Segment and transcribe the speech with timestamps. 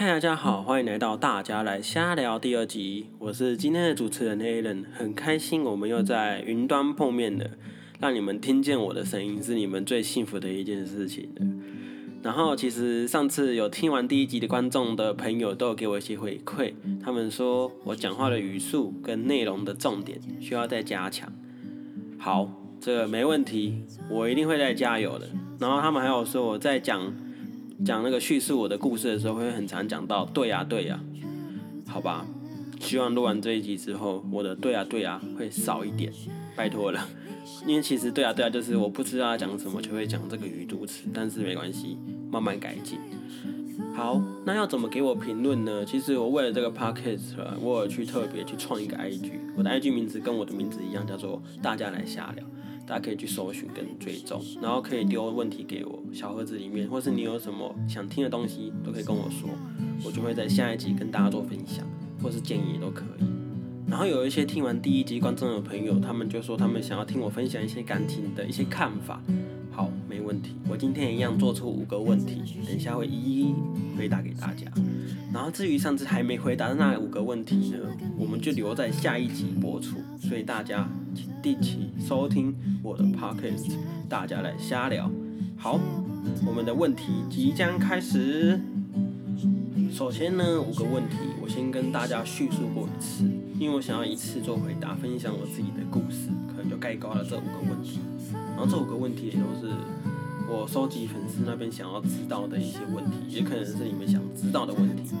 [0.00, 3.08] 嗨，大家好，欢迎来到大家来瞎聊第二集。
[3.18, 7.50] 我是今天的主持人 Alan，很开心我们又在云端碰面了，
[7.98, 11.46] 让你们听见我的声音是你们最幸福的一件事情了。
[12.22, 16.72] 然后，其实上次有听完第一集的观众的朋友都有给我一些回馈，
[17.04, 21.30] 他们说我讲话的语速跟内容的重点需要再加强。
[22.18, 25.28] 好，这个没问题，我一定会再加油的。
[25.58, 27.14] 然后他们还有说我在讲
[27.84, 31.00] 讲那个叙述我的故事的时候，会很常讲到对呀对呀，
[31.86, 32.26] 好吧，
[32.78, 36.12] 希望录完这一集之后，我的对呀对呀会少一点，
[36.54, 37.06] 拜托了。
[37.66, 41.96] 因为其实对啊对啊，就是我不知道要讲什么，就会讲这个语助词，但是没关系，
[42.30, 42.98] 慢慢改进。
[43.94, 45.84] 好，那要怎么给我评论呢？
[45.84, 52.44] 其实我为了这个 podcast，我有去特别去创一个 IG，我的 IG 名字跟我的名字一样，叫做大家来瞎聊，
[52.90, 59.48] 大家可以去搜寻跟追踪，然后可以丢问题给我小盒子里面，或是你有什么想听的东西，都可以跟我说，
[60.04, 61.86] 我就会在下一集跟大家做分享，
[62.20, 63.24] 或是建议也都可以。
[63.88, 69.22] 然后有一些听完第一集观众的朋友，他们就说他们想要听我分享一些感情的一些看法。
[69.70, 73.54] 好，没问题，我今天一样做出五个问题，等一下会一一
[73.96, 74.66] 回答给大家。
[75.32, 77.78] 然后至于上次还没回答的那五个问题呢，
[78.18, 79.98] 我们就留在下一集播出。
[80.18, 83.72] 所以大家请定期收听我的 podcast，
[84.08, 85.10] 大家来瞎聊。
[85.56, 85.78] 好，
[86.46, 88.60] 我们的问题即将开始。
[89.92, 93.24] 首先呢，五个问题我先跟大家叙述过一次。
[93.58, 97.98] 因为我想要一次做回答，分享我自己的故事，可能就概括了这五个问题。
[98.32, 99.74] 然后这五个问题也都是
[100.48, 105.12] 我收集粉丝那边想要知道的一些问题，也可能是你们想知道的问题。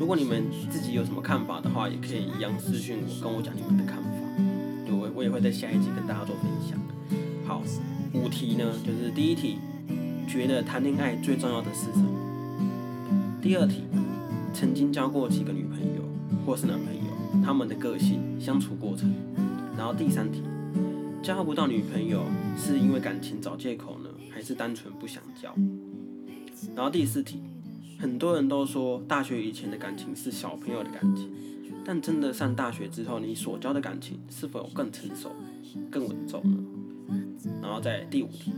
[0.00, 4.08] 如果你们自己有什么看法的话，也可以一样私信我，跟我讲你们的看法。
[5.26, 6.78] 也会在下一集跟大家做分享。
[7.44, 7.60] 好，
[8.12, 9.58] 五题呢，就是第一题，
[10.28, 12.08] 觉得谈恋爱最重要的是什么？
[13.42, 13.82] 第二题，
[14.54, 16.02] 曾经交过几个女朋友
[16.46, 17.44] 或是男朋友？
[17.44, 19.12] 他们的个性、相处过程，
[19.76, 20.42] 然后第三题，
[21.24, 22.22] 交不到女朋友
[22.56, 25.52] 是因为感情找借口呢，还是单纯不想交？
[26.76, 27.40] 然后第四题，
[27.98, 31.28] 很多人都说大学以前的感情是小朋友的感情，
[31.86, 35.30] 但真的上大学之后，你所交的感情是否有更成熟、
[35.88, 36.58] 更稳重呢？
[37.62, 38.52] 然后在第五题，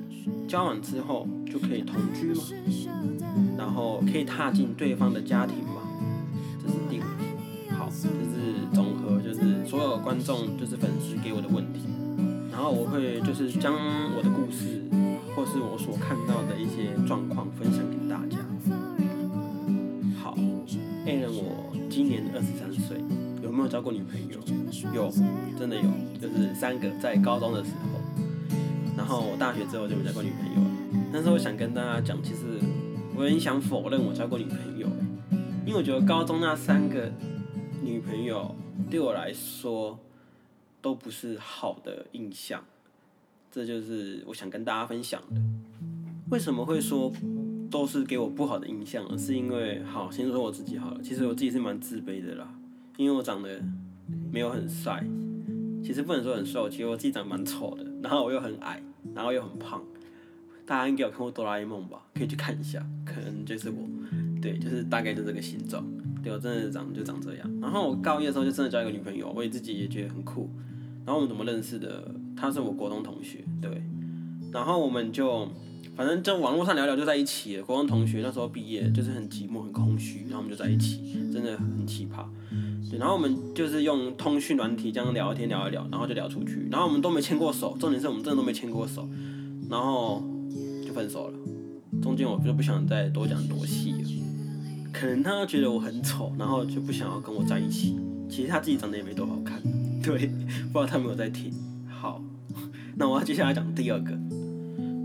[0.49, 2.43] 交往之后就可以同居吗？
[3.59, 5.83] 然后可以踏进对方的家庭吗？
[6.63, 7.69] 这是第五题。
[7.77, 9.67] 好，这是综合，就是。
[9.67, 11.81] 所有观众就是粉丝给我的问题，
[12.51, 13.75] 然后我会就是将
[14.17, 14.83] 我的故事
[15.37, 18.39] 或是我所看到的一些状况分享给大家。
[20.17, 20.35] 好
[21.05, 21.68] ，A 人我
[21.99, 22.97] 今年二十三岁，
[23.43, 24.39] 有没有交过女朋友？
[24.95, 25.11] 有，
[25.59, 25.83] 真的有，
[26.21, 27.99] 就是三个在高中的时候。
[28.97, 30.71] 然后我大学之后就没交过女朋友了。
[31.13, 32.45] 但是我想跟大家讲，其实
[33.17, 34.87] 我很想否认我交过女朋友，
[35.67, 37.11] 因为我觉得高中那三个
[37.83, 38.55] 女朋友。
[38.89, 39.99] 对我来说，
[40.81, 42.63] 都不是好的印象，
[43.51, 45.43] 这就是我想跟大家分享的。
[46.31, 47.13] 为什么会说
[47.71, 49.19] 都是给我不好的印象？
[49.19, 51.01] 是因为，好，先说我自己好了。
[51.03, 52.49] 其实我自己是蛮自卑的啦，
[52.97, 53.61] 因为我长得
[54.33, 55.05] 没有很帅，
[55.83, 57.85] 其实不能说很瘦，其实我自己长得蛮丑的。
[58.03, 58.83] 然后我又很矮，
[59.15, 59.83] 然后又很胖。
[60.65, 62.03] 大家应该有看过哆啦 A 梦吧？
[62.15, 63.89] 可以去看一下，可能就是我。
[64.41, 65.85] 对，就是大概就这个形状。
[66.23, 70.51] 对我真的长就长这样，然后我高一的时候就真的交一个女朋友，我也自己也觉得很酷。
[71.05, 72.15] 然后我们怎么认识的？
[72.37, 73.83] 她是我国中同学，对。
[74.53, 75.49] 然后我们就
[75.99, 77.65] 反正就网络上聊聊就在一起了。
[77.65, 81.01] 国中同学那时候毕业就是很寂寞很空虚，然后我们就在一起，
[81.33, 82.25] 真的很奇葩。
[82.89, 89.09] 对，然后我们就是用通讯软体这样聊天聊一聊，然后就聊出去，然后我们都没牵过手，重点是我们真的都没牵过手，
[89.69, 90.23] 然后
[90.87, 91.35] 就分手了。
[92.01, 93.99] 中间我就不想再多讲多细了。
[94.93, 97.99] 可能他觉得我很丑，然后就不想要跟我在一起。
[98.31, 99.61] 其实他自己长得也没多好看，
[100.01, 100.29] 对，
[100.73, 101.53] 不知道他有没有在听。
[101.89, 102.23] 好，
[102.95, 104.17] 那我要接下来讲第二个。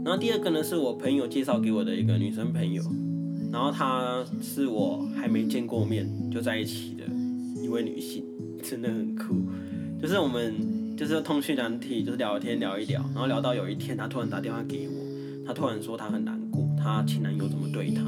[0.03, 2.84] 然后第二个呢，是我朋友介绍给我的一个女生朋友，
[3.52, 7.04] 然后她是我还没见过面就在一起的
[7.62, 8.24] 一位女性，
[8.62, 9.36] 真的很酷。
[10.01, 14.94] 就是我们就是通讯难题，就是聊天聊一聊，然后聊到有一天她突然打电话给我，
[15.48, 18.04] 她突然说她很难过，她前男友怎么对她。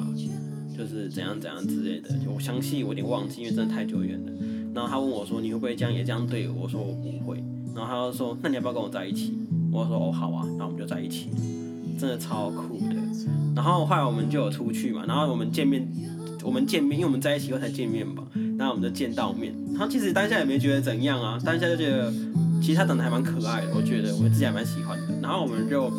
[0.78, 4.32] 就是怎样怎样之类的，我相信我有点忘记，因为真的太久远了。
[4.74, 7.42] 然后她问我说：“你会不会这样也这样对我？”我说：“我不会。”
[7.74, 9.34] 然后她就说：“那你要不要跟我在一起？”
[9.72, 11.30] 我说：“哦，好啊。”然后我们就在一起，
[11.98, 12.96] 真的超酷的。
[13.56, 15.88] 然后后来我们就有出去嘛，然后我们见面，
[16.44, 18.24] 我们见面，因为我们在一起后才见面嘛。
[18.58, 22.12] 然后我们就见到面，他其实当下也没觉得怎样啊，当下就觉得
[22.62, 25.14] 其实他长得还蛮可爱的，我觉得我自己还蛮喜欢的。
[25.22, 25.92] 然后我们就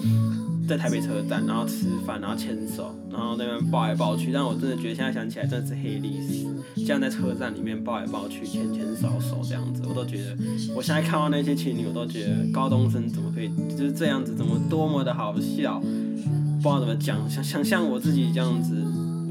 [0.67, 2.95] 在台北车站，然后吃饭，然后牵手。
[3.17, 6.47] 然后那边抱来抱去，但我真的觉得现在想起来真的是黑历史。
[6.85, 10.37] 这样在车站里面抱来抱去、牵牵手手这样子，我都觉得，
[10.75, 18.75] 我现在看到那些情侣，我都觉得高中生怎么可以就是这样子，怎么多么的好笑，不知道怎么讲，想想象我自己这样子，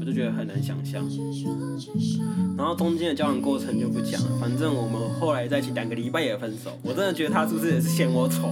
[0.00, 1.08] 我就觉得很难想象。
[2.58, 8.48] 然后中间的交往过程就不讲了，反正我们后来在一起两个礼拜也分手，我真的觉得他是不是也是嫌我丑，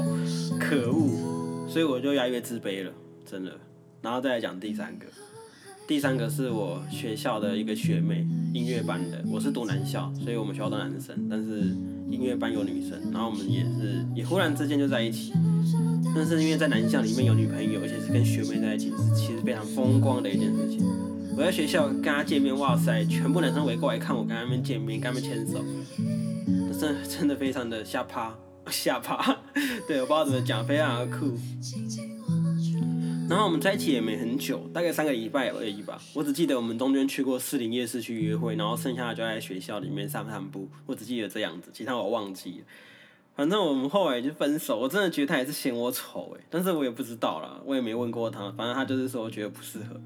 [0.61, 2.93] 可恶，所以我就越来越自卑了，
[3.29, 3.51] 真的。
[4.01, 5.07] 然后再来讲第三个，
[5.87, 11.77] 第三个是我学校的一个学妹，音乐班的，我是读男校，所以我们学校都男生，但是
[12.09, 15.35] 音乐班有女生，然后我们也是也忽然之间就在一起，
[16.15, 20.87] 但是因为在男校里面有女朋友，而且是跟学妹在一起，是其实非常风光的一件事情。
[21.37, 25.63] 我在学校跟她见面，哇塞，全部男生围过来看我跟他们见面，跟他们牵手，
[26.81, 28.35] 真真的非常的下趴
[28.71, 29.37] 下趴，
[29.87, 31.37] 对，我不知道怎么讲，非常的酷。
[33.29, 36.01] 然后我们在一起也没很久，大概三个礼拜而已吧。
[36.15, 40.69] 我只记得我们中间去过四零夜市去约会，然后剩下的就在学校里面散散步。
[40.87, 42.65] 我只记得这样子，其他我忘记了。
[43.35, 44.79] 反正我们后来就分手。
[44.79, 48.53] 我真的觉得他也是嫌我丑诶，但是我也不知道啦，我也没问过他。
[48.53, 50.01] 反正他就是说觉得不适合。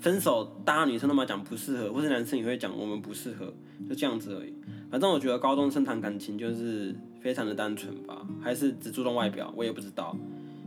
[0.00, 3.52] 分手，大家女生都嘛讲不适合，或是男生也会讲我们不适合，
[3.86, 4.54] 就这样子而已。
[4.90, 10.16] 反正我觉得高中生谈感情就是非常的单纯吧，还是只注重外表，我也不知道。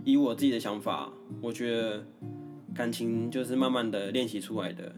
[0.04, 1.12] 以我自己的想法，
[1.42, 2.06] 我觉得
[2.74, 4.94] 感情就是慢慢的练习出来的，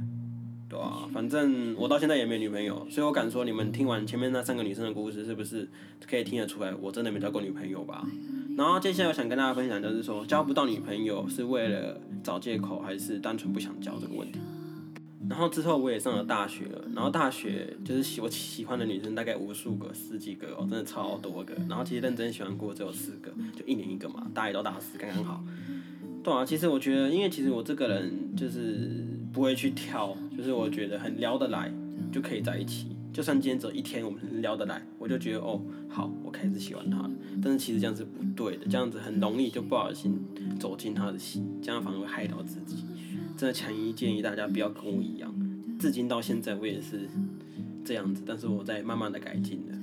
[0.69, 1.07] 对吧？
[1.13, 5.69] 反正我到现在也没女朋友，所以我敢说，你们听完前面那三个女生的故事，是不是
[6.09, 8.07] 可以听得出来，我真的没交过女朋友吧？
[8.57, 14.39] 然后接下来我想跟大家分享，就是说交不到女朋友是为了找借口，还是单纯不想交这个问题。
[15.29, 21.53] 然后之后我也上了大学了，然后大学就是喜我喜欢的女生大概无数个、十几个哦，真的超多个。
[21.67, 25.43] 然后其实认真喜欢过只有四个，就一年一个嘛，大一到大四刚刚好。
[26.23, 31.71] 对啊，其实我觉得，因为其实我这个人就是不会去挑，就是我觉得很聊得来
[32.11, 32.87] 就可以在一起。
[33.13, 37.11] 就算今天只有一天我们聊得来，我就觉得哦好，我开始喜欢他了。
[37.41, 40.19] 但是其实这样是不对的，这样子很容易就不小心
[40.59, 42.83] 走进他的心，这样反而会害到自己。
[43.37, 45.33] 真的强烈建议大家不要跟我一样，
[45.79, 47.09] 至今到现在我也是
[47.83, 49.73] 这样子，但是我在慢慢的改进的。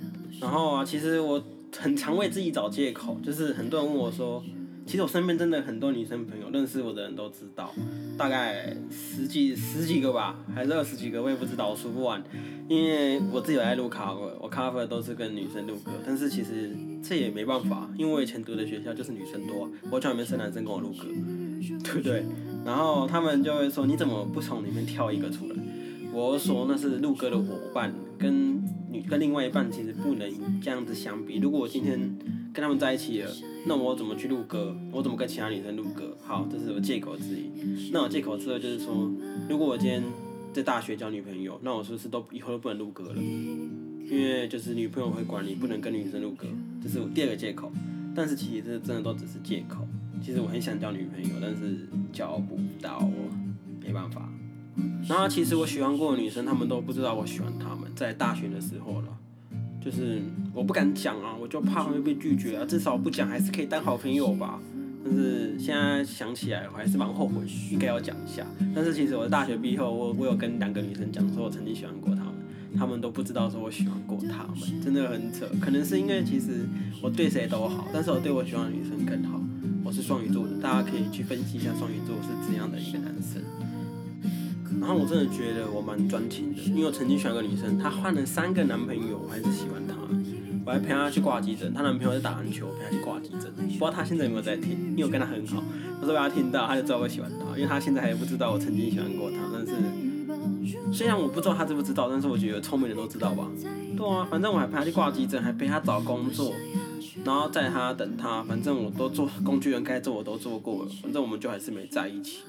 [0.40, 1.42] 然后啊，其实我
[1.76, 4.42] 很常为自己找借口，就是很多人问我说，
[4.86, 7.72] 其实我身边真的很多女生朋友，认识我的人都知道，
[8.16, 12.22] 大概十几十几个吧，还是二十几个，我也不知道，我数不完。
[12.68, 21.06] 因为我自己有在录卡我我 cover 都是跟女生录歌，但是其实这也没办法，因为我以前读的学校就是女生多，我叫里面是男生跟我录歌，
[21.84, 22.24] 对不对？
[22.64, 25.56] 然后他们就会说：“你怎么不从里面挑一个出来？”
[26.14, 30.30] 我说：“那是录歌的伙伴，跟女跟另外一半其实不能
[30.60, 31.38] 这样子相比。
[31.38, 31.98] 如果我今天
[32.52, 33.30] 跟他们在一起了，
[33.66, 34.76] 那我怎么去录歌？
[34.92, 36.16] 我怎么跟其他女生录歌？
[36.22, 37.90] 好，这是我借口之一。
[37.90, 39.10] 那我借口之二就是说，
[39.48, 40.02] 如果我今天
[40.52, 43.16] 在大学交女朋友，那我是不是都以后都不能录歌了？
[43.16, 46.46] 因为就是女朋友会管你，不能跟女生录歌，
[46.82, 47.72] 这是我第二个借口。
[48.14, 49.86] 但是其实这真的都只是借口。”
[50.22, 53.10] 其实我很想交女朋友，但是交不到，
[53.84, 54.28] 没办法。
[55.08, 57.90] 然后其实我喜欢过的女生，她们都不知道我喜欢她们。
[57.96, 59.08] 在大学的时候了，
[59.84, 60.22] 就是
[60.54, 62.64] 我不敢讲啊，我就怕会被拒绝啊。
[62.64, 64.60] 至少不讲还是可以当好朋友吧。
[65.04, 67.42] 但是现在想起来，我还是蛮后悔，
[67.72, 68.46] 应该要讲一下。
[68.72, 72.34] 但是其实我大学毕业后，我我有跟两个女生讲，说我曾经喜欢过她们，
[72.78, 75.44] 她们都不知道说我喜欢过她们，真的很扯。
[75.60, 76.64] 可能是因为其实
[77.02, 79.41] 我对谁都好，但是我对我喜欢的女生更好。
[79.92, 83.42] 是双鱼座的，大家可以去分析一下双鱼座是怎样的一个男生。
[84.80, 89.94] 然后我真的觉得我蛮专情的，因为我曾经喜欢个女生，她换了三个男朋友，我还是喜欢她。
[90.64, 93.52] 我还陪她去挂急诊，她男朋友在打篮球，陪她去挂急诊。
[93.54, 94.72] 不知道她现在有没有在听？
[94.92, 95.62] 因为我跟她很好，
[96.00, 97.56] 我说被她听到，她就知道我喜欢她。
[97.56, 99.72] 因为她现在还不知道我曾经喜欢过她，但是
[100.92, 103.46] 虽然我不知道她知不知道，但是我觉得聪明的都知道吧。
[103.96, 106.54] 对啊，反正我还陪她去挂急诊，还陪她找工作。
[107.24, 112.40] 然后在他等他，反正我都做工具人该做我都做过了，反正我们就还是没在一起，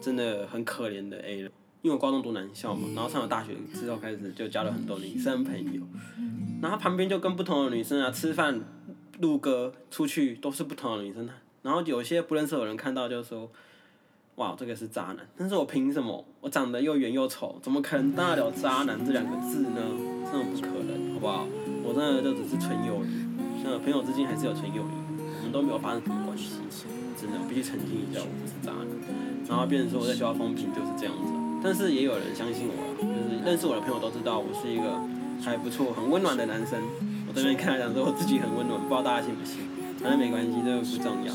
[0.00, 1.50] 真的很可怜的 A 了。
[1.82, 5.80] 因为我高中读男校嘛，然后上了大学之后开始就交了很多女生朋友，
[6.60, 8.60] 然后旁边就跟不同的女生啊吃饭、
[9.20, 11.28] 录歌、出去都是不同的女生，
[11.62, 13.48] 然后有些不认识的人看到就说，
[14.34, 16.26] 哇这个是渣男，但是我凭什么？
[16.40, 19.80] 我长得又圆又丑，怎么可能当得了渣男这两个字呢？
[20.32, 21.46] 真的不可能，好不好？
[21.84, 23.25] 我真的就只是纯友谊。
[23.66, 26.62] 那朋友之间还是有纯友谊，我们都没有发生什么关系，
[27.18, 28.86] 真的必须澄清一下，我不是渣男。
[29.50, 34.94] 然后别人说我在学校风评就是这样子，但是也有人相信我，就是认识我的朋友都知道我是一个
[35.42, 36.78] 还不错、很温暖的男生。
[37.26, 39.66] 我这边看来讲说我自己很温暖，不知道大家信不信，
[39.98, 41.34] 反正没关系，这个不重要。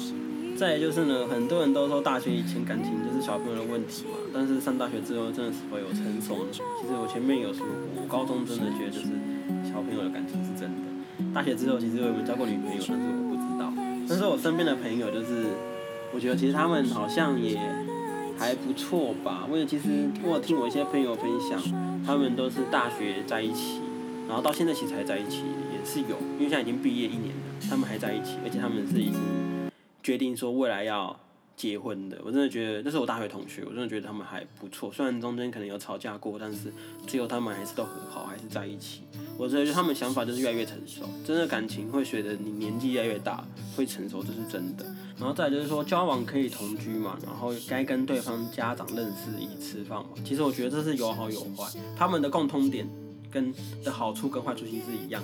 [0.56, 6.52] 再就是呢，很多人都说大学以前感情就是小朋友的问题嘛，但是上大学之后真的是否有成熟呢？
[6.54, 9.10] 其实我前面有说过，我高中真的觉得就是
[9.66, 10.38] 小朋友的感情。
[11.34, 13.74] 大学之后其实我有没有交过女朋友，但是我不知道。
[14.08, 15.46] 但是我身边的朋友就是，
[16.14, 17.58] 我觉得其实他们好像也
[18.38, 19.48] 还不错吧。
[19.50, 21.58] 我也其实我听我一些朋友分享，
[22.06, 23.80] 他们都是大学在一起，
[24.28, 29.20] 然后到现在其实才在一起，也是有，因为现在已经毕业一年了，他们还在一起，而且他们是已经。
[30.04, 31.16] 决定说未来要
[31.62, 34.92] 结婚的，我真的觉得那是我大学同学，我真的觉得他们还不错。
[34.92, 36.74] 虽然中间可能有吵架过，但是
[37.06, 39.04] 最后他们还是都很好，还是在一起。
[39.38, 44.84] 我觉得他们想法就是越来越成熟，真的感情会随着你年纪越来越大会成熟，这是真的。
[45.20, 50.10] 然后再就是说交往可以同居嘛，然后该跟对方家长认识以吃饭嘛。
[50.26, 52.90] 其实我觉得这是有好有坏，他们的共通点
[53.32, 55.24] 跟的好处跟坏处其实是一样。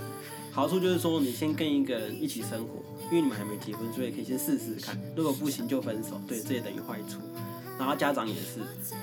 [0.52, 2.82] 好处就是说你先跟一个人一起生活。
[3.10, 5.00] 因为你们还没结婚，所以可以先试试看。
[5.16, 7.20] 如果不行就分手，对，这也等于坏处。
[7.80, 8.60] 然后家长也是，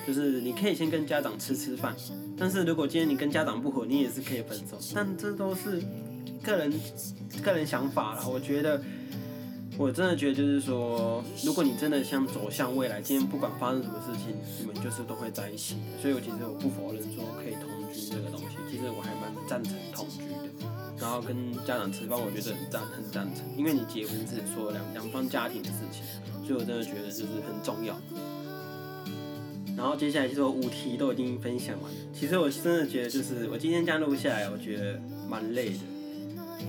[0.07, 1.97] 就是你可以先跟家长吃吃饭，
[2.37, 4.77] 但是如果今天你跟家长不和，你也是可以分手。
[4.95, 5.83] 但这都是
[6.43, 6.71] 个人
[7.43, 8.29] 个人想法了。
[8.29, 8.83] 我觉得，
[9.76, 15.76] 我真的觉得就是说，如果你真的想走向未来，今天不管发生什么事情，你们就是都会在一起。
[16.00, 20.35] 所以我其实我不否认说可以同居这个东西，其实我还蛮赞成同居的。
[21.00, 26.04] 然后跟家长吃饭，我觉得很赞，很赞成，因为你结婚是说两两方家庭的事情，
[26.47, 27.99] 所以我真的觉得就是很重要。
[29.76, 35.78] 然后接下来就是五题都已经分享完，其实我真的觉得就是我今天这样录下来，我觉得蛮累的，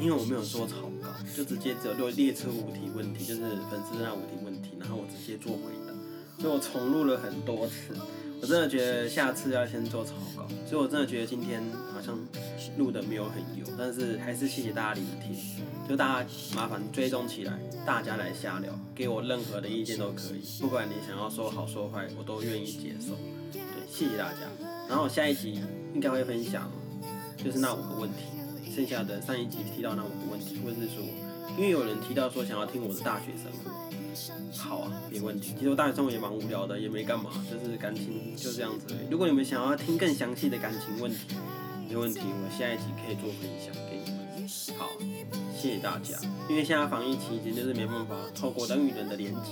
[0.01, 0.94] 因为我没有做草稿，
[1.36, 5.94] 就直接只有列列出五题问题，就是粉丝那五题问题，然后我直接做回答，
[6.41, 7.96] 所以我重录了很多次。
[8.41, 11.63] 我真的觉得下次要先做草稿，所以我真的觉得今天
[11.94, 12.20] 好像
[12.77, 15.36] 录的没有很油，但是还是谢谢大家聆听，
[15.88, 23.15] 就大家麻烦追踪起来，大家来瞎聊，给我任何的意见都可以，不管你想要说好说坏，我都愿意接受。
[23.51, 24.41] 对，谢谢大家。
[24.88, 25.60] 然后下一集
[25.94, 26.70] 应该会分享，
[27.38, 28.17] 就是那五个问题，
[28.75, 31.01] 剩下的上一集提到那五个问题，或者是说，
[31.58, 33.72] 因为有人提到说想要听我的大学生活。
[34.51, 35.53] 好啊，没问题。
[35.58, 38.94] 其实我大学生活也蛮无聊的，也没干嘛，就是感情就这样子。
[39.10, 41.36] 如果你们想要听更详细的感情问题，
[41.88, 44.50] 没问题，我下一集可以做分享给你们。
[44.77, 44.89] 好，
[45.55, 46.20] 谢谢大家。
[46.50, 49.51] 因为现在防疫期间，就是没办法透过人与人的连接，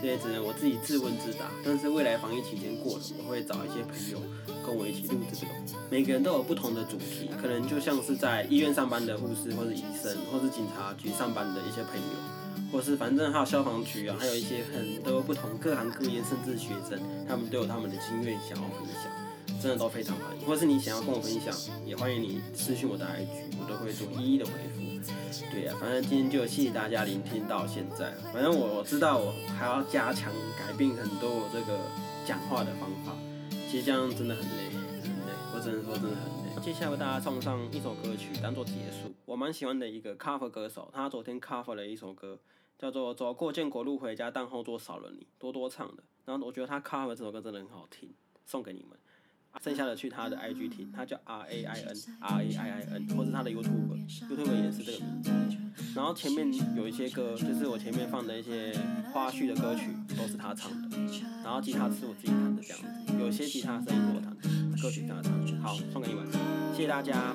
[0.00, 1.46] 所以只能我自己自问自答。
[1.64, 4.20] 但是未来防疫期间过了，我会找一些朋友
[4.64, 5.52] 跟我一起录这个。
[5.90, 12.16] 每个人都有不同的主题，可能就像是在医院上班的护士，或者医生，或是警察局上班的一些朋友。
[12.72, 16.98] 或是反正还有消防局啊，还有一些很多不同各行各业，甚至学生，
[17.28, 19.12] 他们都有他们的经验想要分享，
[19.60, 20.46] 真的都非常欢迎。
[20.46, 24.80] 或是你想要跟我分享，也欢迎你私信我的 IG，我都会做一一的回复。
[25.50, 28.12] 对呀，反正今天就谢谢大家聆听到现在。
[28.32, 31.78] 反正我知道我还要加强改变很多我这个
[32.26, 33.12] 讲话的方法，
[33.70, 35.32] 其实这样真的很累，很累。
[35.54, 36.62] 我只能说真的很累。
[36.62, 42.38] 接下来为大家送上一首歌曲当做结束，我蛮喜欢的一个 cover 歌手，他昨天 cover 了一首歌。
[42.78, 46.02] 叫做走过建国路回家，但后座少了你，多多唱的。
[46.26, 48.12] 然后我觉得他 cover 这首歌真的很好听，
[48.44, 48.90] 送给你们。
[49.62, 55.30] 剩下的去他的 IG 听，他叫 R A I N R A I I N，或是他的 YouTube，YouTube 也是这个名字。
[55.94, 58.72] 然后前面有一些歌，就是我前面放的一些
[59.12, 60.96] 花絮的歌曲，都是他唱的。
[61.42, 65.32] 然后吉他是我自己弹的这样子，有些吉他声音是我弹的，歌曲他唱。
[65.60, 66.26] 好，送给你们，
[66.74, 67.34] 谢谢大家。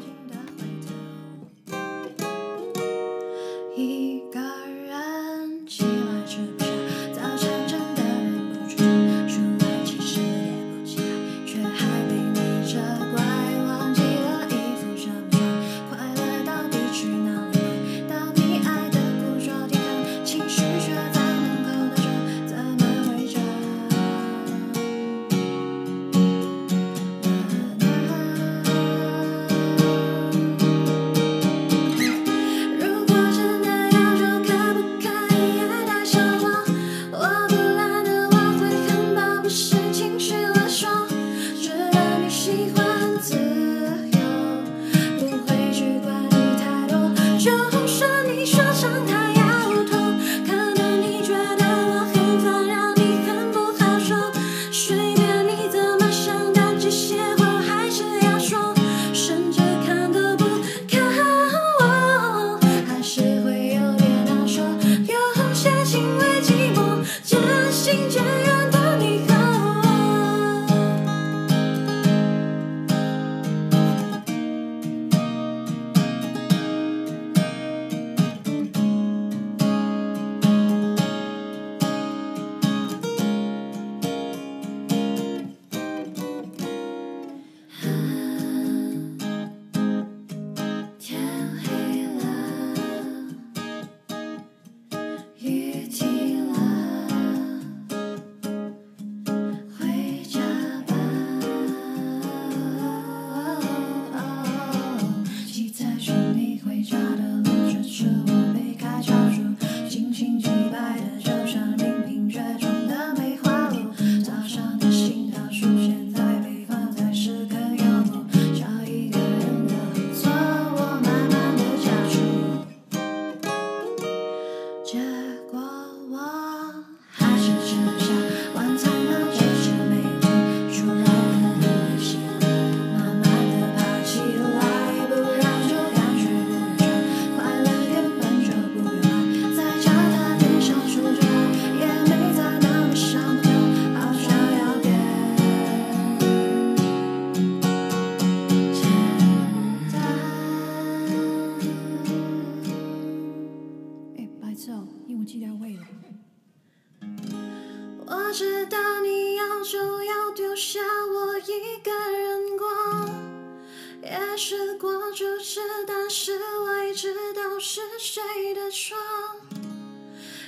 [164.51, 168.21] 试过阻止，但是我知道是谁
[168.53, 168.97] 的错。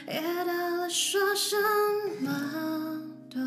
[0.10, 1.55] 夜到了，说什
[2.19, 3.01] 么
[3.33, 3.39] 都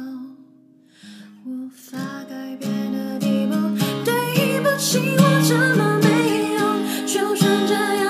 [1.45, 3.55] 无法改变的地步。
[4.03, 8.06] 对不起，我这么没用，就算这样。